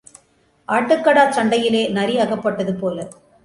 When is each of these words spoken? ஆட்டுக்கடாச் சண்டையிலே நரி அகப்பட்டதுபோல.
ஆட்டுக்கடாச் 0.69 1.35
சண்டையிலே 1.37 1.87
நரி 1.89 2.17
அகப்பட்டதுபோல. 2.17 3.07